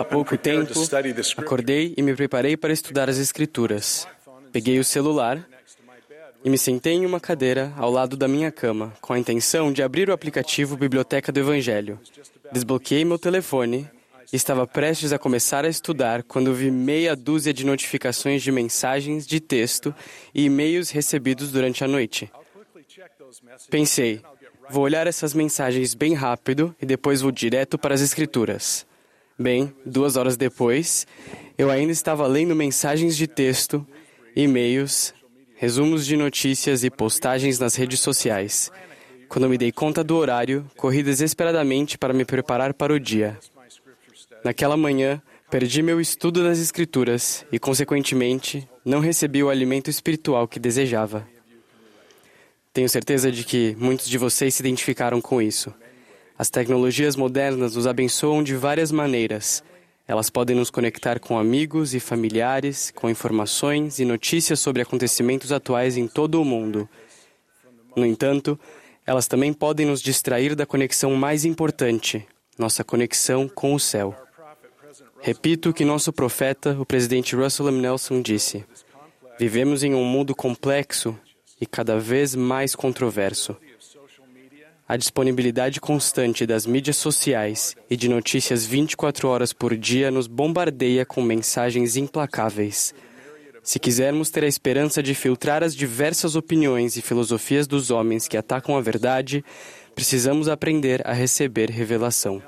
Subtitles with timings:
[0.00, 0.72] Há pouco tempo,
[1.38, 4.06] acordei e me preparei para estudar as Escrituras.
[4.52, 5.46] Peguei o celular
[6.44, 9.82] e me sentei em uma cadeira ao lado da minha cama, com a intenção de
[9.82, 11.98] abrir o aplicativo Biblioteca do Evangelho.
[12.52, 13.88] Desbloqueei meu telefone
[14.30, 19.26] e estava prestes a começar a estudar quando vi meia dúzia de notificações de mensagens
[19.26, 19.94] de texto
[20.34, 22.30] e e-mails recebidos durante a noite.
[23.70, 24.20] Pensei,
[24.70, 28.86] vou olhar essas mensagens bem rápido e depois vou direto para as Escrituras.
[29.38, 31.06] Bem, duas horas depois,
[31.56, 33.86] eu ainda estava lendo mensagens de texto,
[34.34, 35.14] e-mails,
[35.54, 38.70] resumos de notícias e postagens nas redes sociais.
[39.28, 43.38] Quando me dei conta do horário, corri desesperadamente para me preparar para o dia.
[44.44, 50.58] Naquela manhã, perdi meu estudo das Escrituras e, consequentemente, não recebi o alimento espiritual que
[50.58, 51.26] desejava.
[52.78, 55.74] Tenho certeza de que muitos de vocês se identificaram com isso.
[56.38, 59.64] As tecnologias modernas nos abençoam de várias maneiras.
[60.06, 65.96] Elas podem nos conectar com amigos e familiares, com informações e notícias sobre acontecimentos atuais
[65.96, 66.88] em todo o mundo.
[67.96, 68.56] No entanto,
[69.04, 72.24] elas também podem nos distrair da conexão mais importante,
[72.56, 74.14] nossa conexão com o céu.
[75.20, 77.80] Repito o que nosso profeta, o presidente Russell M.
[77.80, 78.64] Nelson, disse:
[79.36, 81.18] Vivemos em um mundo complexo
[81.60, 83.56] e cada vez mais controverso.
[84.88, 91.04] A disponibilidade constante das mídias sociais e de notícias 24 horas por dia nos bombardeia
[91.04, 92.94] com mensagens implacáveis.
[93.62, 98.38] Se quisermos ter a esperança de filtrar as diversas opiniões e filosofias dos homens que
[98.38, 99.44] atacam a verdade,
[99.94, 102.42] precisamos aprender a receber revelação.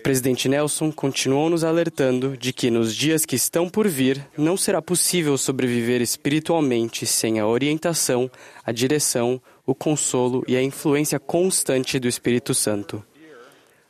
[0.00, 4.80] Presidente Nelson continuou nos alertando de que nos dias que estão por vir não será
[4.80, 8.30] possível sobreviver espiritualmente sem a orientação,
[8.64, 13.04] a direção, o consolo e a influência constante do Espírito Santo.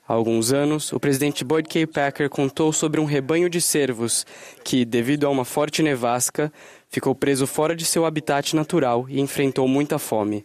[0.07, 1.87] Há alguns anos, o presidente Boyd K.
[1.87, 4.27] Packer contou sobre um rebanho de cervos
[4.65, 6.53] que, devido a uma forte nevasca,
[6.89, 10.45] ficou preso fora de seu habitat natural e enfrentou muita fome.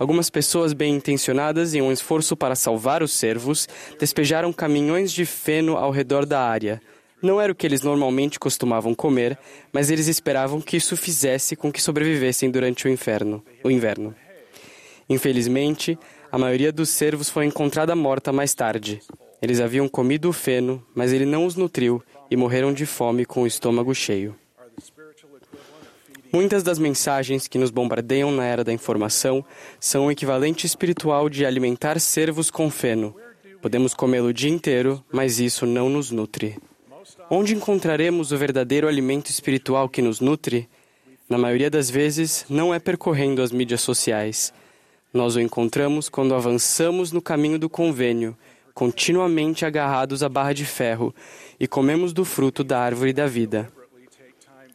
[0.00, 3.68] Algumas pessoas bem intencionadas, em um esforço para salvar os cervos,
[3.98, 6.80] despejaram caminhões de feno ao redor da área.
[7.22, 9.38] Não era o que eles normalmente costumavam comer,
[9.70, 14.14] mas eles esperavam que isso fizesse com que sobrevivessem durante o, inferno, o inverno.
[15.06, 15.98] Infelizmente,
[16.32, 19.02] a maioria dos cervos foi encontrada morta mais tarde.
[19.42, 23.42] Eles haviam comido o feno, mas ele não os nutriu e morreram de fome com
[23.42, 24.34] o estômago cheio.
[26.32, 29.44] Muitas das mensagens que nos bombardeiam na era da informação
[29.80, 33.14] são o equivalente espiritual de alimentar cervos com feno.
[33.60, 36.56] Podemos comê-lo o dia inteiro, mas isso não nos nutre.
[37.28, 40.68] Onde encontraremos o verdadeiro alimento espiritual que nos nutre?
[41.28, 44.52] Na maioria das vezes, não é percorrendo as mídias sociais.
[45.12, 48.36] Nós o encontramos quando avançamos no caminho do convênio,
[48.72, 51.12] continuamente agarrados à barra de ferro,
[51.58, 53.70] e comemos do fruto da árvore da vida.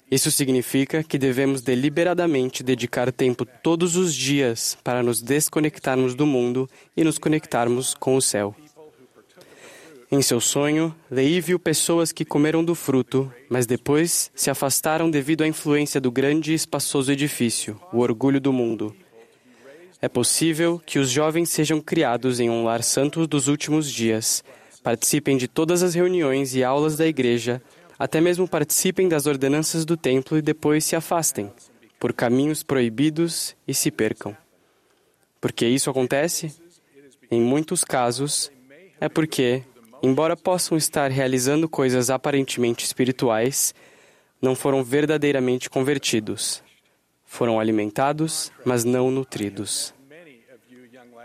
[0.10, 6.70] Isso significa que devemos deliberadamente dedicar tempo todos os dias para nos desconectarmos do mundo
[6.96, 8.56] e nos conectarmos com o céu.
[10.12, 15.44] Em seu sonho, Lei viu pessoas que comeram do fruto, mas depois se afastaram devido
[15.44, 18.96] à influência do grande e espaçoso edifício, o orgulho do mundo.
[20.00, 24.44] É possível que os jovens sejam criados em um lar santo dos últimos dias,
[24.84, 27.60] participem de todas as reuniões e aulas da igreja,
[27.98, 31.52] até mesmo participem das ordenanças do templo e depois se afastem,
[32.00, 34.36] por caminhos proibidos e se percam.
[35.40, 36.54] Por que isso acontece?
[37.30, 38.52] Em muitos casos,
[39.00, 39.64] é porque,
[40.02, 43.74] embora possam estar realizando coisas aparentemente espirituais,
[44.42, 46.64] não foram verdadeiramente convertidos.
[47.26, 49.94] Foram alimentados, mas não nutridos.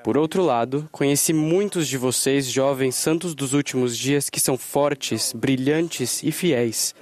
[0.03, 5.33] Por outro lado, conheci muitos de vocês, jovens santos dos últimos dias, que são fortes,
[5.33, 6.95] brilhantes e fiéis.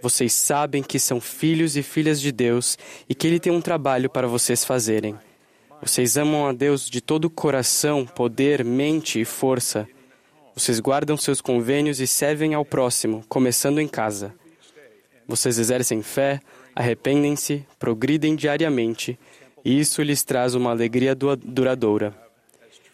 [0.00, 2.78] Vocês sabem que são filhos e filhas de Deus
[3.08, 5.16] e que Ele tem um trabalho para vocês fazerem.
[5.80, 9.88] Vocês amam a Deus de todo o coração, poder, mente e força.
[10.54, 14.32] Vocês guardam seus convênios e servem ao próximo, começando em casa.
[15.26, 16.40] Vocês exercem fé,
[16.74, 19.18] arrependem-se, progridem diariamente
[19.64, 22.14] isso lhes traz uma alegria duradoura.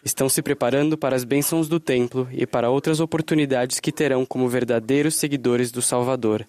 [0.03, 4.47] Estão se preparando para as bênçãos do templo e para outras oportunidades que terão como
[4.47, 6.47] verdadeiros seguidores do Salvador.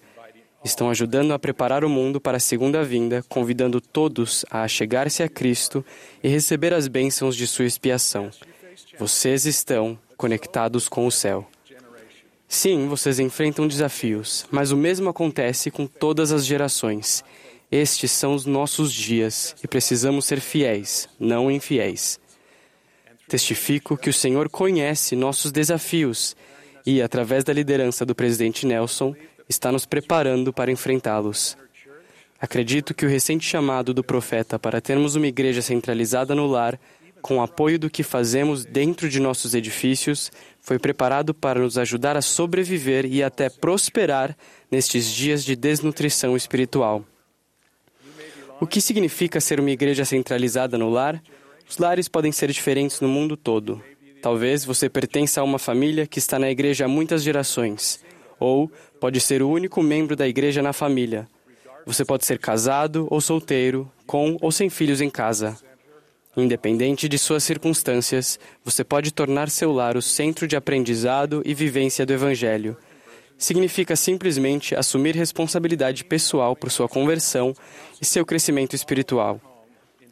[0.63, 5.27] Estão ajudando a preparar o mundo para a segunda vinda, convidando todos a chegar-se a
[5.27, 5.83] Cristo
[6.23, 8.29] e receber as bênçãos de sua expiação.
[8.97, 11.47] Vocês estão conectados com o céu.
[12.47, 17.23] Sim, vocês enfrentam desafios, mas o mesmo acontece com todas as gerações.
[17.71, 22.19] Estes são os nossos dias e precisamos ser fiéis, não infiéis.
[23.29, 26.35] testifico que o Senhor conhece nossos desafios
[26.85, 29.15] e, através da liderança do presidente Nelson,
[29.47, 31.57] está nos preparando para enfrentá-los.
[32.41, 36.77] Acredito que o recente chamado do profeta para termos uma igreja centralizada no lar,
[37.21, 40.29] com apoio do que fazemos dentro de nossos edifícios,
[40.59, 44.35] foi preparado para nos ajudar a sobreviver e até prosperar
[44.69, 47.05] nestes dias de desnutrição espiritual.
[48.61, 51.19] O que significa ser uma igreja centralizada no lar?
[51.67, 53.81] Os lares podem ser diferentes no mundo todo.
[54.21, 58.03] Talvez você pertença a uma família que está na igreja há muitas gerações,
[58.39, 61.27] ou pode ser o único membro da igreja na família.
[61.87, 65.57] Você pode ser casado ou solteiro, com ou sem filhos em casa.
[66.37, 72.05] Independente de suas circunstâncias, você pode tornar seu lar o centro de aprendizado e vivência
[72.05, 72.77] do Evangelho.
[73.41, 77.55] Significa simplesmente assumir responsabilidade pessoal por sua conversão
[77.99, 79.41] e seu crescimento espiritual.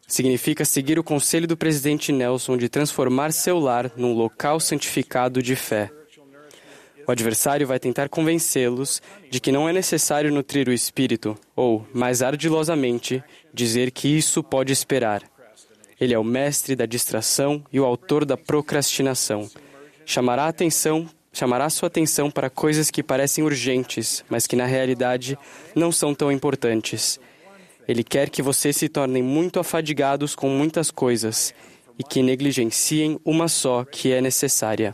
[0.08, 5.56] Significa seguir o conselho do presidente Nelson de transformar seu lar num local santificado de
[5.56, 5.92] fé.
[7.08, 9.00] O adversário vai tentar convencê-los
[9.30, 13.24] de que não é necessário nutrir o espírito, ou, mais ardilosamente,
[13.54, 15.22] dizer que isso pode esperar.
[16.02, 19.48] Ele é o mestre da distração e o autor da procrastinação.
[20.04, 21.08] Chamará atenção,
[21.40, 25.40] chamará sua atenção para coisas que parecem urgentes, mas que na realidade
[25.74, 27.18] não são tão importantes.
[27.88, 31.54] Ele quer que vocês se tornem muito afadigados com muitas coisas
[31.98, 34.94] e que negligenciem uma só que é necessária.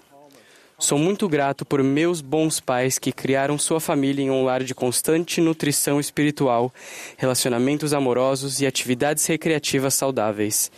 [0.77, 4.75] Sou muito grato por meus bons pais que criaram sua família em um lar de
[4.75, 6.71] constante nutrição espiritual,
[7.18, 10.71] relacionamentos amorosos e atividades recreativas saudáveis.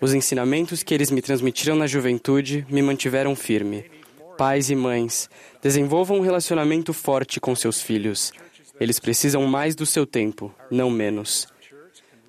[0.00, 3.84] Os ensinamentos que eles me transmitiram na juventude me mantiveram firme.
[4.40, 5.28] Pais e mães,
[5.60, 8.32] desenvolvam um relacionamento forte com seus filhos.
[8.80, 11.46] Eles precisam mais do seu tempo, não menos.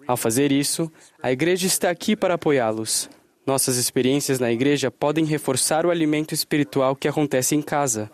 [0.06, 0.92] Ao fazer isso,
[1.24, 3.10] a igreja está aqui para apoiá-los.
[3.48, 8.12] Nossas experiências na igreja podem reforçar o alimento espiritual que acontece em casa.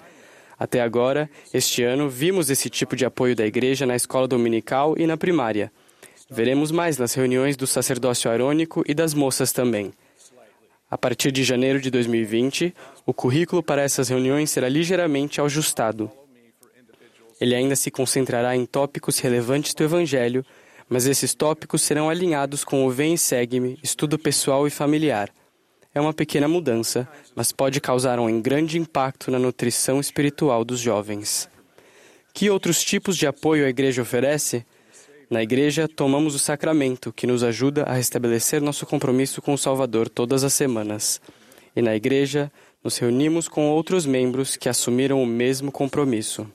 [0.60, 5.08] Até agora, este ano, vimos esse tipo de apoio da igreja na escola dominical e
[5.08, 5.72] na primária.
[6.30, 9.92] Veremos mais nas reuniões do sacerdócio arônico e das moças também.
[10.89, 12.74] A partir de janeiro de 2020,
[13.06, 16.10] o currículo para essas reuniões será ligeiramente ajustado.
[17.42, 20.45] Ele ainda se concentrará em tópicos relevantes do Evangelho,
[20.89, 25.30] mas esses tópicos serão alinhados com o Vem e Segue-me, estudo pessoal e familiar.
[25.94, 31.50] É uma pequena mudança, mas pode causar um grande impacto na nutrição espiritual dos jovens.
[32.34, 34.66] Que outros tipos de apoio a igreja oferece?
[35.29, 40.07] Na igreja, tomamos o sacramento, que nos ajuda a restabelecer nosso compromisso com o Salvador
[40.07, 41.19] todas as semanas.
[41.75, 42.50] E na igreja,
[42.81, 46.47] nos reunimos com outros membros que assumiram o mesmo compromisso.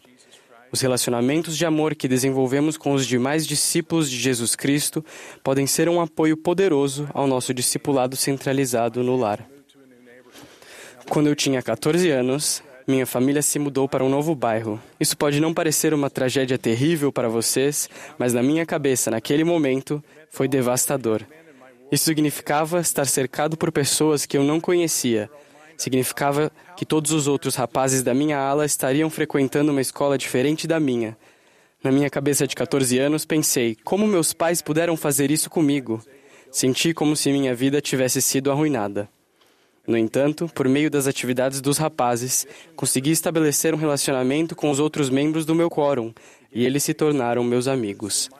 [0.72, 5.04] Os relacionamentos de amor que desenvolvemos com os demais discípulos de Jesus Cristo
[5.44, 9.46] podem ser um apoio poderoso ao nosso discipulado centralizado no lar.
[11.10, 14.80] Quando eu tinha 14 anos, minha família se mudou para um novo bairro.
[14.98, 17.88] Isso pode não parecer uma tragédia terrível para vocês,
[18.18, 21.22] mas na minha cabeça, naquele momento, foi devastador.
[21.90, 25.30] Isso significava estar cercado por pessoas que eu não conhecia
[25.82, 30.78] Significava que todos os outros rapazes da minha ala estariam frequentando uma escola diferente da
[30.78, 31.16] minha.
[31.82, 36.00] Na minha cabeça de 14 anos, pensei: como meus pais puderam fazer isso comigo?
[36.52, 39.08] Senti como se minha vida tivesse sido arruinada.
[39.86, 42.46] No entanto, por meio das atividades dos rapazes,
[42.76, 46.12] consegui estabelecer um relacionamento com os outros membros do meu quórum
[46.52, 48.30] e eles se tornaram meus amigos.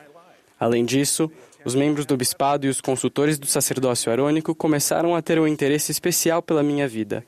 [0.57, 1.29] Além disso,
[1.65, 5.91] os membros do bispado e os consultores do sacerdócio arônico começaram a ter um interesse
[5.91, 7.25] especial pela minha vida.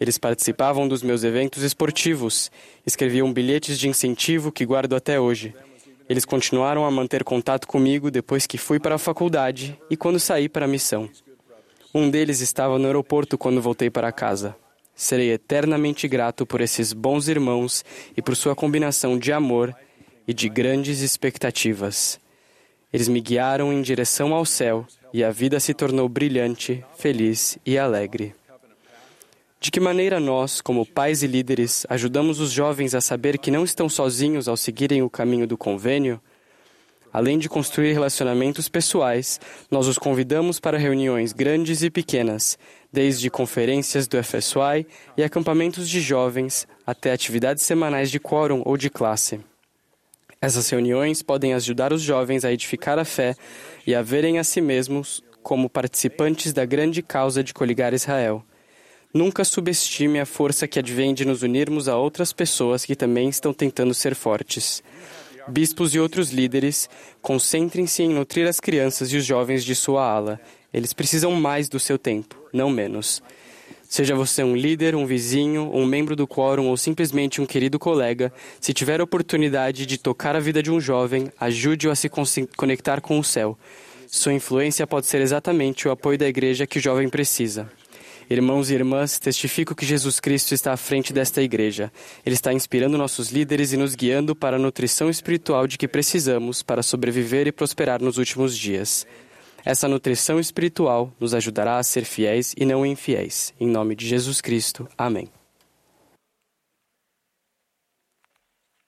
[0.00, 2.52] Eles participavam dos meus eventos esportivos,
[2.86, 5.52] escreviam bilhetes de incentivo que guardo até hoje.
[6.08, 10.48] Eles continuaram a manter contato comigo depois que fui para a faculdade e quando saí
[10.48, 11.10] para a missão.
[11.94, 14.54] Um deles estava no aeroporto quando voltei para casa.
[14.94, 17.84] Serei eternamente grato por esses bons irmãos
[18.16, 19.74] e por sua combinação de amor
[20.26, 22.20] e de grandes expectativas.
[22.92, 27.78] Eles me guiaram em direção ao céu e a vida se tornou brilhante, feliz e
[27.78, 28.34] alegre.
[29.60, 33.64] De que maneira nós, como pais e líderes, ajudamos os jovens a saber que não
[33.64, 36.20] estão sozinhos ao seguirem o caminho do convênio?
[37.18, 42.56] Além de construir relacionamentos pessoais, nós os convidamos para reuniões grandes e pequenas,
[42.92, 48.88] desde conferências do FSY e acampamentos de jovens até atividades semanais de quórum ou de
[48.88, 49.40] classe.
[50.40, 53.34] Essas reuniões podem ajudar os jovens a edificar a fé
[53.84, 58.44] e a verem a si mesmos como participantes da grande causa de coligar Israel.
[59.12, 63.52] Nunca subestime a força que advém de nos unirmos a outras pessoas que também estão
[63.52, 64.84] tentando ser fortes.
[65.48, 66.90] Bispos e outros líderes,
[67.22, 70.38] concentrem-se em nutrir as crianças e os jovens de sua ala.
[70.72, 73.22] Eles precisam mais do seu tempo, não menos.
[73.88, 78.30] Seja você um líder, um vizinho, um membro do quórum ou simplesmente um querido colega,
[78.60, 82.10] se tiver a oportunidade de tocar a vida de um jovem, ajude-o a se
[82.54, 83.58] conectar com o céu.
[84.06, 87.70] Sua influência pode ser exatamente o apoio da igreja que o jovem precisa.
[88.30, 91.90] Irmãos e irmãs, testifico que Jesus Cristo está à frente desta igreja.
[92.26, 96.62] Ele está inspirando nossos líderes e nos guiando para a nutrição espiritual de que precisamos
[96.62, 99.06] para sobreviver e prosperar nos últimos dias.
[99.64, 103.54] Essa nutrição espiritual nos ajudará a ser fiéis e não infiéis.
[103.58, 104.86] Em nome de Jesus Cristo.
[104.96, 105.28] Amém.